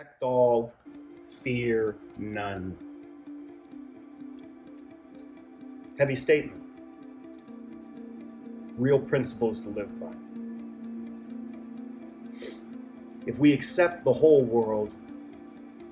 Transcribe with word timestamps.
Respect 0.00 0.22
all, 0.22 0.72
fear 1.42 1.94
none. 2.16 2.74
Heavy 5.98 6.16
statement. 6.16 6.62
Real 8.78 8.98
principles 8.98 9.60
to 9.64 9.68
live 9.68 10.00
by. 10.00 10.14
If 13.26 13.38
we 13.38 13.52
accept 13.52 14.04
the 14.04 14.12
whole 14.14 14.42
world, 14.42 14.94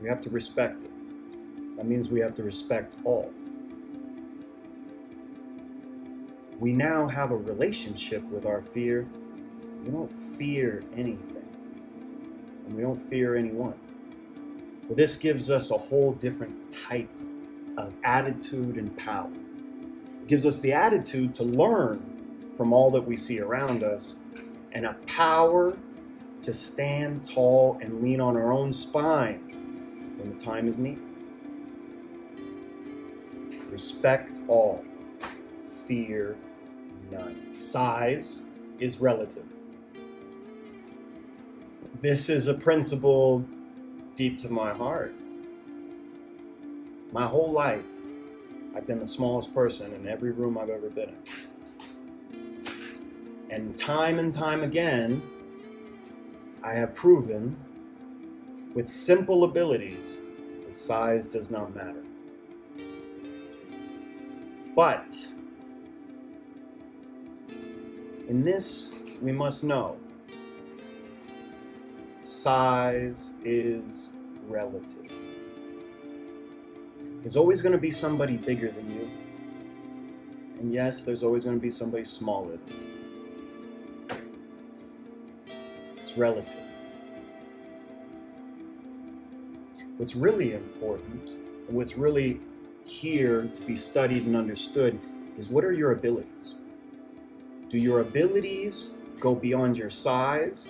we 0.01 0.09
have 0.09 0.23
to 0.23 0.31
respect 0.31 0.83
it. 0.83 1.77
That 1.77 1.85
means 1.85 2.09
we 2.09 2.21
have 2.21 2.35
to 2.37 2.43
respect 2.43 2.97
all. 3.05 3.31
We 6.59 6.73
now 6.73 7.09
have 7.09 7.31
a 7.31 7.37
relationship 7.37 8.23
with 8.31 8.47
our 8.47 8.63
fear. 8.63 9.07
We 9.85 9.91
don't 9.91 10.19
fear 10.19 10.83
anything, 10.95 11.45
and 12.65 12.75
we 12.75 12.81
don't 12.81 13.03
fear 13.11 13.37
anyone. 13.37 13.79
This 14.91 15.17
gives 15.17 15.51
us 15.51 15.71
a 15.71 15.77
whole 15.77 16.13
different 16.13 16.73
type 16.73 17.11
of 17.77 17.93
attitude 18.05 18.77
and 18.77 18.97
power. 18.97 19.31
It 20.23 20.29
gives 20.29 20.47
us 20.47 20.61
the 20.61 20.73
attitude 20.73 21.35
to 21.37 21.45
learn 21.45 22.53
from 22.57 22.73
all 22.73 22.91
that 22.93 23.03
we 23.03 23.17
see 23.17 23.41
around 23.41 23.83
us 23.85 24.17
and 24.73 24.87
a 24.87 24.95
power 25.07 25.77
to 26.43 26.53
stand 26.53 27.29
tall 27.29 27.79
and 27.81 28.03
lean 28.03 28.21
on 28.21 28.37
our 28.37 28.53
own 28.53 28.73
spine 28.73 30.15
when 30.19 30.37
the 30.37 30.45
time 30.45 30.69
is 30.69 30.79
needed. 30.79 31.05
Respect 33.71 34.39
all, 34.49 34.85
fear 35.87 36.37
none. 37.11 37.55
Size 37.55 38.47
is 38.81 39.01
relative. 39.01 39.45
This 42.01 42.29
is 42.29 42.49
a 42.49 42.55
principle 42.55 43.45
deep 44.19 44.37
to 44.37 44.49
my 44.49 44.75
heart. 44.75 45.15
My 47.13 47.25
whole 47.25 47.53
life, 47.53 47.87
I've 48.75 48.85
been 48.85 48.99
the 48.99 49.07
smallest 49.07 49.55
person 49.55 49.93
in 49.93 50.09
every 50.09 50.33
room 50.33 50.59
I've 50.59 50.71
ever 50.71 50.91
been 50.91 51.11
in. 51.11 51.23
And 53.49 53.79
time 53.79 54.19
and 54.19 54.35
time 54.35 54.65
again, 54.65 55.23
I 56.65 56.75
have 56.75 56.97
proven 56.97 57.57
with 58.75 58.89
simple 58.89 59.45
abilities 59.45 60.19
that 60.67 60.75
size 60.75 61.29
does 61.29 61.53
not 61.53 61.73
matter. 61.77 62.03
But 64.75 65.15
in 68.29 68.45
this, 68.45 68.97
we 69.23 69.31
must 69.31 69.63
know 69.63 69.97
size 72.29 73.35
is 73.45 74.13
relative. 74.49 75.11
There's 77.21 77.37
always 77.37 77.63
going 77.63 77.73
to 77.73 77.79
be 77.79 77.91
somebody 77.91 78.37
bigger 78.37 78.71
than 78.71 78.91
you. 78.91 79.11
And 80.61 80.73
yes, 80.73 81.03
there's 81.03 81.23
always 81.23 81.45
going 81.45 81.57
to 81.57 81.63
be 81.63 81.71
somebody 81.71 82.05
smaller 82.05 82.59
than 82.67 82.77
you. 84.11 84.17
It's 85.97 86.19
relative. 86.19 86.61
What's 89.97 90.15
really 90.15 90.53
important, 90.53 91.29
and 91.29 91.77
what's 91.77 91.97
really 91.97 92.41
here 92.85 93.51
to 93.55 93.63
be 93.63 93.75
studied 93.75 94.27
and 94.27 94.37
understood, 94.37 94.99
is 95.37 95.49
what 95.49 95.65
are 95.65 95.73
your 95.73 95.93
abilities? 95.93 96.55
Do 97.69 97.79
your 97.79 98.01
abilities 98.01 98.93
go 99.19 99.35
beyond 99.35 99.77
your 99.77 99.91
size? 99.91 100.69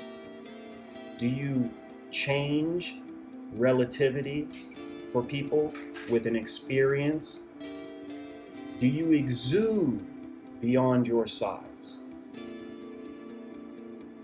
Do 1.18 1.26
you 1.26 1.68
change 2.12 3.00
relativity 3.54 4.46
for 5.12 5.20
people 5.20 5.72
with 6.08 6.28
an 6.28 6.36
experience? 6.36 7.40
Do 8.78 8.86
you 8.86 9.10
exude 9.10 10.06
beyond 10.60 11.08
your 11.08 11.26
size? 11.26 11.96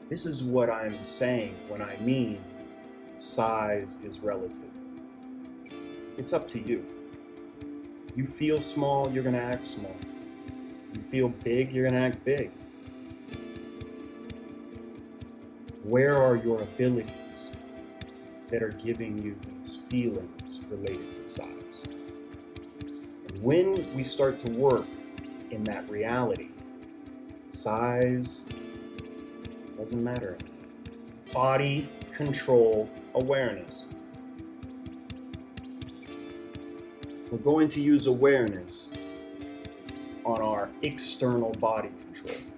This 0.09 0.25
is 0.25 0.45
what 0.45 0.71
I'm 0.71 1.05
saying 1.05 1.57
when 1.67 1.83
I 1.83 1.97
mean 1.97 2.39
size 3.13 3.99
is 4.05 4.21
relative. 4.21 4.63
It's 6.17 6.33
up 6.33 6.49
to 6.51 6.61
you. 6.61 6.87
You 8.15 8.25
feel 8.25 8.61
small, 8.61 9.11
you're 9.11 9.25
going 9.25 9.35
to 9.35 9.43
act 9.43 9.67
small. 9.67 9.97
You 10.95 11.01
feel 11.01 11.29
big, 11.29 11.73
you're 11.73 11.91
going 11.91 12.01
to 12.01 12.07
act 12.07 12.25
big. 12.25 12.53
Where 15.85 16.17
are 16.17 16.35
your 16.35 16.63
abilities 16.63 17.53
that 18.49 18.63
are 18.63 18.71
giving 18.71 19.23
you 19.23 19.37
these 19.47 19.83
feelings 19.91 20.61
related 20.71 21.13
to 21.13 21.25
size? 21.27 21.85
And 22.81 23.43
when 23.43 23.95
we 23.95 24.03
start 24.03 24.39
to 24.41 24.51
work 24.51 24.87
in 25.51 25.63
that 25.65 25.87
reality, 25.91 26.49
size 27.51 28.47
doesn't 29.77 30.03
matter. 30.03 30.39
Body 31.35 31.91
control 32.13 32.89
awareness. 33.15 33.85
We're 37.31 37.39
going 37.39 37.69
to 37.69 37.83
use 37.83 38.07
awareness 38.07 38.91
on 40.25 40.41
our 40.41 40.71
external 40.81 41.53
body 41.53 41.91
control. 42.01 42.54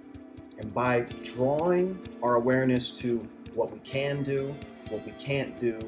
By 0.77 1.07
drawing 1.23 1.99
our 2.23 2.35
awareness 2.35 2.99
to 2.99 3.27
what 3.55 3.73
we 3.73 3.79
can 3.79 4.23
do, 4.23 4.55
what 4.91 5.07
we 5.07 5.13
can't 5.13 5.59
do, 5.59 5.81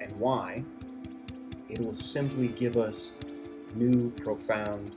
and 0.00 0.10
why, 0.18 0.64
it 1.68 1.78
will 1.78 1.92
simply 1.92 2.48
give 2.48 2.76
us 2.76 3.12
new, 3.76 4.10
profound 4.10 4.96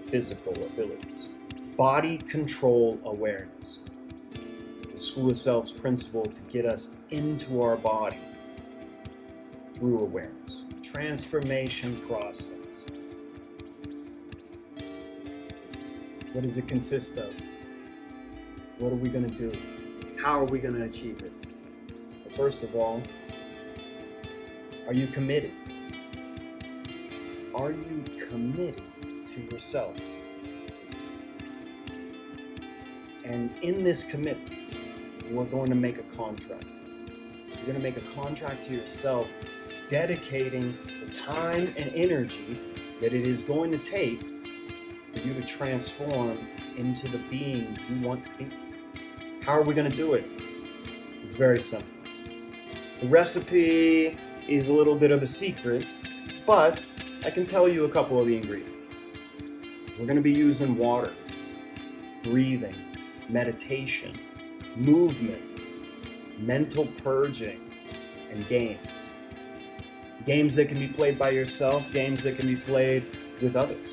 physical 0.00 0.52
abilities. 0.54 1.28
Body 1.76 2.18
control 2.18 2.98
awareness. 3.04 3.78
The 4.90 4.98
School 4.98 5.30
of 5.30 5.36
Self's 5.36 5.70
principle 5.70 6.26
to 6.26 6.40
get 6.50 6.66
us 6.66 6.96
into 7.10 7.62
our 7.62 7.76
body 7.76 8.18
through 9.74 10.00
awareness. 10.00 10.64
Transformation 10.82 12.02
process. 12.08 12.86
What 16.32 16.42
does 16.42 16.58
it 16.58 16.66
consist 16.66 17.18
of? 17.18 17.32
What 18.82 18.92
are 18.92 18.96
we 18.96 19.10
going 19.10 19.30
to 19.30 19.48
do? 19.48 19.56
How 20.20 20.40
are 20.40 20.44
we 20.44 20.58
going 20.58 20.74
to 20.74 20.82
achieve 20.82 21.22
it? 21.22 21.32
First 22.34 22.64
of 22.64 22.74
all, 22.74 23.00
are 24.88 24.92
you 24.92 25.06
committed? 25.06 25.52
Are 27.54 27.70
you 27.70 28.02
committed 28.28 28.82
to 29.28 29.40
yourself? 29.40 29.94
And 33.24 33.52
in 33.62 33.84
this 33.84 34.02
commitment, 34.10 35.30
we're 35.30 35.44
going 35.44 35.70
to 35.70 35.76
make 35.76 35.98
a 35.98 36.16
contract. 36.16 36.66
You're 36.66 37.64
going 37.64 37.76
to 37.76 37.82
make 37.84 37.98
a 37.98 38.14
contract 38.16 38.64
to 38.64 38.74
yourself, 38.74 39.28
dedicating 39.88 40.76
the 41.06 41.12
time 41.12 41.72
and 41.76 41.92
energy 41.94 42.58
that 43.00 43.12
it 43.12 43.28
is 43.28 43.42
going 43.42 43.70
to 43.70 43.78
take 43.78 44.22
for 45.12 45.20
you 45.20 45.34
to 45.34 45.46
transform 45.46 46.36
into 46.76 47.06
the 47.06 47.18
being 47.30 47.78
you 47.88 48.04
want 48.04 48.24
to 48.24 48.30
be. 48.38 48.50
How 49.44 49.54
are 49.54 49.62
we 49.62 49.74
going 49.74 49.90
to 49.90 49.96
do 49.96 50.14
it? 50.14 50.24
It's 51.20 51.34
very 51.34 51.60
simple. 51.60 51.90
The 53.00 53.08
recipe 53.08 54.16
is 54.46 54.68
a 54.68 54.72
little 54.72 54.94
bit 54.94 55.10
of 55.10 55.20
a 55.20 55.26
secret, 55.26 55.84
but 56.46 56.80
I 57.24 57.30
can 57.30 57.44
tell 57.46 57.68
you 57.68 57.84
a 57.84 57.90
couple 57.90 58.20
of 58.20 58.28
the 58.28 58.36
ingredients. 58.36 58.94
We're 59.98 60.06
going 60.06 60.16
to 60.16 60.22
be 60.22 60.32
using 60.32 60.78
water, 60.78 61.12
breathing, 62.22 62.76
meditation, 63.28 64.16
movements, 64.76 65.72
mental 66.38 66.86
purging, 67.02 67.68
and 68.30 68.46
games. 68.46 68.86
Games 70.24 70.54
that 70.54 70.68
can 70.68 70.78
be 70.78 70.86
played 70.86 71.18
by 71.18 71.30
yourself, 71.30 71.90
games 71.90 72.22
that 72.22 72.36
can 72.36 72.46
be 72.46 72.54
played 72.54 73.18
with 73.42 73.56
others. 73.56 73.88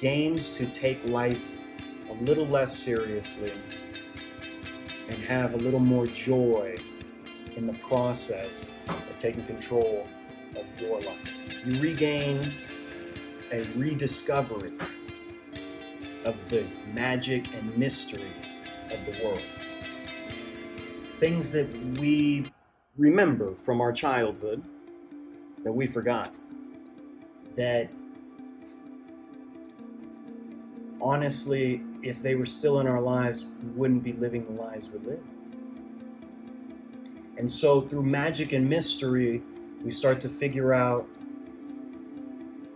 Games 0.00 0.50
to 0.50 0.66
take 0.66 0.98
life 1.04 1.40
a 2.10 2.14
little 2.14 2.46
less 2.48 2.76
seriously 2.76 3.52
and 5.08 5.22
have 5.24 5.54
a 5.54 5.56
little 5.56 5.80
more 5.80 6.06
joy 6.06 6.76
in 7.56 7.66
the 7.66 7.72
process 7.74 8.70
of 8.88 9.18
taking 9.18 9.44
control 9.46 10.06
of 10.56 10.64
your 10.80 11.00
life. 11.00 11.28
You 11.64 11.80
regain 11.80 12.54
a 13.52 13.62
rediscovery 13.76 14.72
of 16.24 16.36
the 16.48 16.66
magic 16.92 17.54
and 17.54 17.76
mysteries 17.76 18.62
of 18.90 18.98
the 19.06 19.24
world. 19.24 19.42
Things 21.20 21.50
that 21.52 21.68
we 21.98 22.50
remember 22.96 23.54
from 23.54 23.80
our 23.80 23.92
childhood 23.92 24.62
that 25.62 25.72
we 25.72 25.86
forgot. 25.86 26.34
That 27.56 27.90
honestly, 31.00 31.82
if 32.08 32.22
they 32.22 32.34
were 32.34 32.46
still 32.46 32.80
in 32.80 32.86
our 32.86 33.00
lives, 33.00 33.46
we 33.62 33.70
wouldn't 33.70 34.02
be 34.02 34.12
living 34.12 34.44
the 34.46 34.62
lives 34.62 34.90
we 34.90 34.98
live. 35.00 35.22
And 37.38 37.50
so, 37.50 37.82
through 37.82 38.02
magic 38.02 38.52
and 38.52 38.68
mystery, 38.68 39.42
we 39.82 39.90
start 39.90 40.20
to 40.22 40.28
figure 40.28 40.72
out 40.72 41.06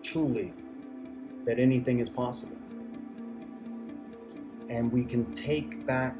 truly 0.02 0.52
that 1.44 1.58
anything 1.58 1.98
is 1.98 2.08
possible. 2.08 2.56
And 4.68 4.92
we 4.92 5.04
can 5.04 5.32
take 5.34 5.86
back 5.86 6.14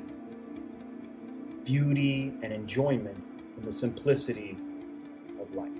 beauty 1.65 2.33
and 2.43 2.53
enjoyment 2.53 3.23
in 3.59 3.65
the 3.65 3.73
simplicity 3.73 4.57
of 5.41 5.55
life, 5.55 5.71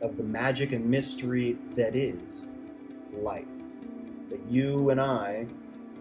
of 0.00 0.16
the 0.16 0.22
magic 0.22 0.72
and 0.72 0.86
mystery 0.86 1.58
that 1.74 1.94
is 1.96 2.48
life, 3.12 3.44
that 4.32 4.40
you 4.50 4.88
and 4.88 4.98
I 4.98 5.46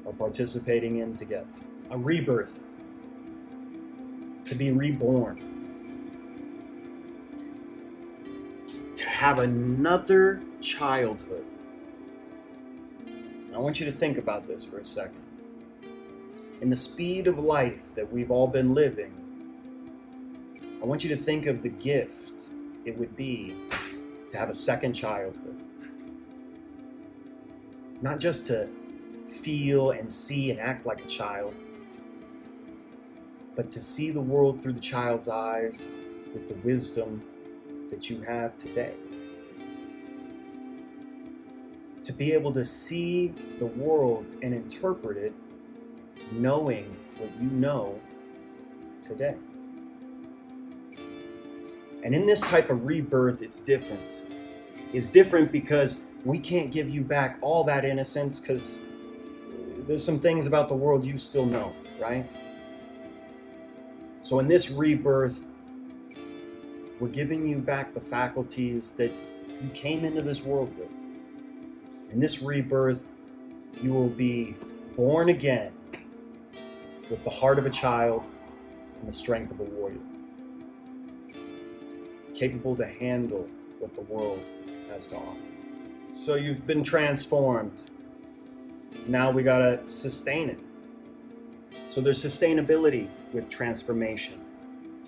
are 0.07 0.13
participating 0.13 0.99
in 0.99 1.17
together. 1.17 1.45
A 1.89 1.97
rebirth, 1.97 2.63
to 4.45 4.55
be 4.55 4.71
reborn, 4.71 5.35
to 8.95 9.05
have 9.05 9.39
another 9.39 10.41
childhood. 10.61 11.43
I 13.53 13.57
want 13.57 13.81
you 13.81 13.85
to 13.87 13.91
think 13.91 14.17
about 14.17 14.47
this 14.47 14.63
for 14.63 14.79
a 14.79 14.85
second. 14.85 15.21
In 16.61 16.69
the 16.69 16.77
speed 16.77 17.27
of 17.27 17.37
life 17.37 17.93
that 17.95 18.13
we've 18.13 18.31
all 18.31 18.47
been 18.47 18.73
living, 18.73 19.13
I 20.81 20.85
want 20.85 21.03
you 21.03 21.13
to 21.13 21.21
think 21.21 21.47
of 21.47 21.63
the 21.63 21.69
gift 21.69 22.45
it 22.85 22.97
would 22.97 23.13
be 23.17 23.57
to 24.31 24.37
have 24.37 24.49
a 24.49 24.53
second 24.53 24.93
childhood. 24.93 25.60
Not 28.01 28.19
just 28.19 28.47
to 28.47 28.67
feel 29.27 29.91
and 29.91 30.11
see 30.11 30.51
and 30.51 30.59
act 30.59 30.85
like 30.85 31.01
a 31.01 31.07
child, 31.07 31.53
but 33.55 33.71
to 33.71 33.79
see 33.79 34.11
the 34.11 34.21
world 34.21 34.61
through 34.61 34.73
the 34.73 34.79
child's 34.79 35.27
eyes 35.27 35.87
with 36.33 36.47
the 36.47 36.55
wisdom 36.67 37.21
that 37.89 38.09
you 38.09 38.21
have 38.21 38.57
today. 38.57 38.93
To 42.03 42.13
be 42.13 42.31
able 42.33 42.51
to 42.53 42.65
see 42.65 43.35
the 43.59 43.67
world 43.67 44.25
and 44.41 44.53
interpret 44.53 45.17
it 45.17 45.33
knowing 46.31 46.97
what 47.17 47.29
you 47.39 47.49
know 47.49 47.99
today. 49.03 49.35
And 52.03 52.15
in 52.15 52.25
this 52.25 52.41
type 52.41 52.69
of 52.71 52.85
rebirth, 52.85 53.43
it's 53.43 53.61
different. 53.61 54.23
It's 54.93 55.09
different 55.09 55.51
because 55.51 56.05
we 56.25 56.39
can't 56.39 56.71
give 56.71 56.89
you 56.89 57.01
back 57.01 57.37
all 57.41 57.63
that 57.63 57.85
innocence 57.85 58.39
because 58.39 58.81
there's 59.87 60.03
some 60.03 60.19
things 60.19 60.47
about 60.47 60.67
the 60.67 60.75
world 60.75 61.05
you 61.05 61.17
still 61.17 61.45
know, 61.45 61.73
right? 61.99 62.29
So 64.21 64.39
in 64.39 64.47
this 64.47 64.69
rebirth, 64.69 65.43
we're 66.99 67.07
giving 67.07 67.47
you 67.47 67.57
back 67.57 67.93
the 67.93 68.01
faculties 68.01 68.91
that 68.91 69.11
you 69.61 69.69
came 69.73 70.05
into 70.05 70.21
this 70.21 70.43
world 70.43 70.77
with. 70.77 70.89
In 72.11 72.19
this 72.19 72.41
rebirth, 72.41 73.05
you 73.81 73.93
will 73.93 74.09
be 74.09 74.55
born 74.95 75.29
again 75.29 75.71
with 77.09 77.23
the 77.23 77.29
heart 77.29 77.57
of 77.57 77.65
a 77.65 77.69
child 77.69 78.29
and 78.99 79.07
the 79.07 79.13
strength 79.13 79.51
of 79.51 79.59
a 79.59 79.63
warrior 79.63 79.97
capable 82.35 82.75
to 82.75 82.85
handle 82.85 83.47
what 83.79 83.93
the 83.93 84.01
world 84.01 84.43
has 84.91 85.07
to 85.07 85.15
offer. 85.15 85.39
So 86.13 86.35
you've 86.35 86.67
been 86.67 86.83
transformed. 86.83 87.71
Now 89.07 89.31
we 89.31 89.43
got 89.43 89.59
to 89.59 89.89
sustain 89.89 90.49
it. 90.49 90.59
So 91.87 92.01
there's 92.01 92.23
sustainability 92.23 93.07
with 93.33 93.49
transformation. 93.49 94.45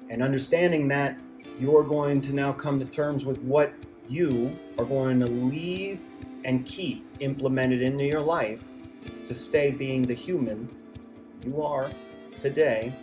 And 0.09 0.23
understanding 0.23 0.87
that 0.89 1.17
you're 1.59 1.83
going 1.83 2.21
to 2.21 2.33
now 2.33 2.53
come 2.53 2.79
to 2.79 2.85
terms 2.85 3.25
with 3.25 3.37
what 3.39 3.73
you 4.09 4.57
are 4.77 4.85
going 4.85 5.19
to 5.19 5.27
leave 5.27 5.99
and 6.45 6.65
keep 6.65 7.05
implemented 7.19 7.81
into 7.81 8.03
your 8.03 8.21
life 8.21 8.59
to 9.25 9.35
stay 9.35 9.71
being 9.71 10.01
the 10.01 10.13
human 10.13 10.69
you 11.45 11.61
are 11.61 11.89
today 12.37 12.93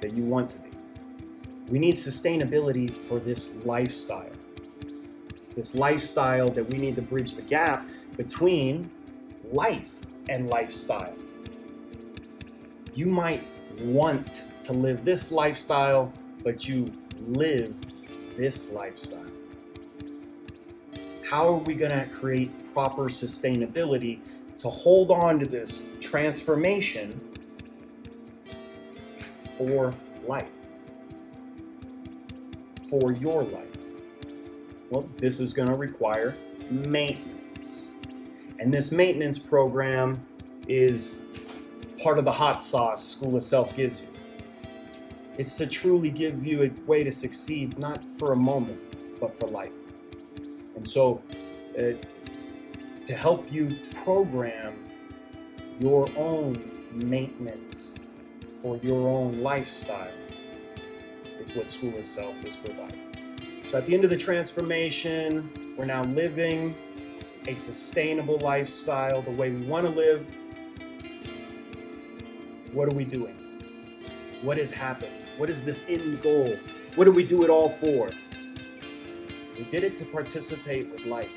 that 0.00 0.12
you 0.12 0.24
want 0.24 0.50
to 0.50 0.58
be. 0.58 0.70
We 1.68 1.78
need 1.78 1.94
sustainability 1.94 2.96
for 3.04 3.20
this 3.20 3.64
lifestyle. 3.64 4.30
This 5.54 5.74
lifestyle 5.74 6.48
that 6.50 6.68
we 6.68 6.78
need 6.78 6.96
to 6.96 7.02
bridge 7.02 7.34
the 7.34 7.42
gap 7.42 7.86
between 8.16 8.90
life 9.52 10.06
and 10.28 10.48
lifestyle. 10.48 11.14
You 12.94 13.06
might 13.06 13.44
want 13.80 14.48
to 14.64 14.72
live 14.72 15.04
this 15.04 15.32
lifestyle, 15.32 16.12
but 16.44 16.68
you 16.68 16.92
live 17.26 17.74
this 18.36 18.72
lifestyle. 18.72 19.26
How 21.28 21.48
are 21.48 21.58
we 21.58 21.74
going 21.74 21.92
to 21.92 22.12
create 22.14 22.72
proper 22.72 23.04
sustainability 23.04 24.20
to 24.58 24.68
hold 24.68 25.10
on 25.10 25.38
to 25.40 25.46
this 25.46 25.82
transformation 26.00 27.20
for 29.56 29.94
life? 30.26 30.48
for 32.90 33.12
your 33.12 33.44
life? 33.44 33.69
Well, 34.90 35.08
this 35.18 35.38
is 35.38 35.52
going 35.52 35.68
to 35.68 35.76
require 35.76 36.36
maintenance. 36.68 37.92
And 38.58 38.74
this 38.74 38.90
maintenance 38.90 39.38
program 39.38 40.26
is 40.66 41.22
part 42.02 42.18
of 42.18 42.24
the 42.24 42.32
hot 42.32 42.60
sauce 42.62 43.02
School 43.04 43.36
of 43.36 43.42
Self 43.44 43.74
gives 43.76 44.02
you. 44.02 44.08
It's 45.38 45.56
to 45.58 45.66
truly 45.66 46.10
give 46.10 46.44
you 46.44 46.64
a 46.64 46.70
way 46.86 47.04
to 47.04 47.10
succeed, 47.10 47.78
not 47.78 48.02
for 48.18 48.32
a 48.32 48.36
moment, 48.36 48.80
but 49.20 49.38
for 49.38 49.46
life. 49.46 49.72
And 50.74 50.86
so, 50.86 51.22
uh, 51.78 51.92
to 53.06 53.14
help 53.14 53.50
you 53.50 53.78
program 54.04 54.74
your 55.78 56.08
own 56.16 56.88
maintenance 56.92 57.98
for 58.60 58.76
your 58.78 59.08
own 59.08 59.40
lifestyle 59.40 60.12
is 61.40 61.54
what 61.54 61.70
School 61.70 61.96
of 61.96 62.04
Self 62.04 62.34
is 62.44 62.56
providing. 62.56 63.09
So 63.70 63.78
at 63.78 63.86
the 63.86 63.94
end 63.94 64.02
of 64.02 64.10
the 64.10 64.16
transformation, 64.16 65.76
we're 65.78 65.84
now 65.84 66.02
living 66.02 66.74
a 67.46 67.54
sustainable 67.54 68.36
lifestyle 68.40 69.22
the 69.22 69.30
way 69.30 69.50
we 69.50 69.64
want 69.64 69.86
to 69.86 69.92
live. 69.92 70.26
What 72.72 72.88
are 72.88 72.96
we 72.96 73.04
doing? 73.04 73.36
What 74.42 74.58
has 74.58 74.72
happened? 74.72 75.12
What 75.36 75.48
is 75.48 75.62
this 75.62 75.88
end 75.88 76.20
goal? 76.20 76.56
What 76.96 77.04
do 77.04 77.12
we 77.12 77.24
do 77.24 77.44
it 77.44 77.48
all 77.48 77.68
for? 77.68 78.10
We 79.56 79.62
did 79.70 79.84
it 79.84 79.96
to 79.98 80.04
participate 80.04 80.90
with 80.90 81.04
life. 81.04 81.30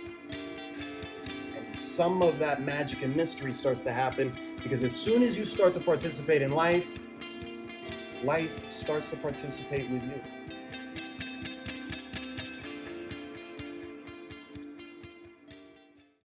And 1.55 1.71
some 1.71 2.23
of 2.23 2.39
that 2.39 2.63
magic 2.63 3.03
and 3.03 3.15
mystery 3.15 3.53
starts 3.53 3.83
to 3.83 3.93
happen 3.93 4.35
because 4.63 4.81
as 4.81 4.95
soon 4.95 5.21
as 5.21 5.37
you 5.37 5.45
start 5.45 5.75
to 5.75 5.79
participate 5.79 6.41
in 6.41 6.51
life, 6.51 6.87
life 8.23 8.71
starts 8.71 9.09
to 9.09 9.17
participate 9.17 9.87
with 9.91 10.01
you. 10.01 10.19